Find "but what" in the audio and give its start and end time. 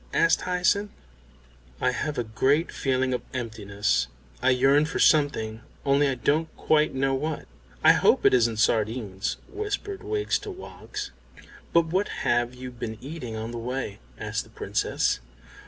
11.71-12.07